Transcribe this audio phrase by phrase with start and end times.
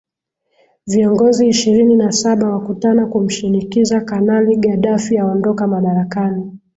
[0.87, 6.53] viongozi ishirini na saba wakutana kumshinikiza kanali gaddafi aondoka madarakani